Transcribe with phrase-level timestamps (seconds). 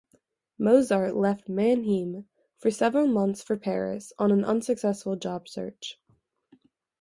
[0.57, 2.25] Mozart left Mannheim
[2.57, 5.99] for several months for Paris on an unsuccessful job search.